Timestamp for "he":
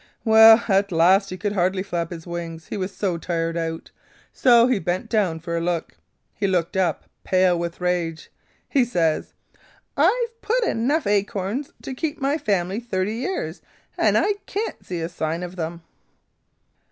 1.29-1.37, 2.69-2.75, 4.65-4.79, 6.33-6.47, 8.67-8.83